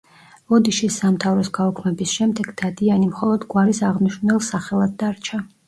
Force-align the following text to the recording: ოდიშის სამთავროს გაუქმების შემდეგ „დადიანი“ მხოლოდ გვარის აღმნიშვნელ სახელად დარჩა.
ოდიშის 0.57 0.95
სამთავროს 1.01 1.51
გაუქმების 1.57 2.15
შემდეგ 2.21 2.51
„დადიანი“ 2.63 3.13
მხოლოდ 3.13 3.47
გვარის 3.55 3.85
აღმნიშვნელ 3.93 4.45
სახელად 4.51 5.01
დარჩა. 5.05 5.45